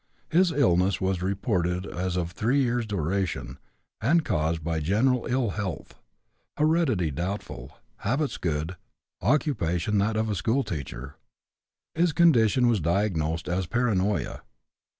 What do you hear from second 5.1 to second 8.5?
ill health; heredity doubtful, habits